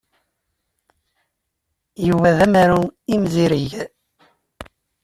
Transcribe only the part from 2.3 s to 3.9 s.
d amaru imzireg.